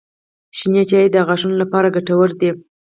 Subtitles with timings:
[0.57, 2.49] •شین چای د غاښونو لپاره ګټور دی.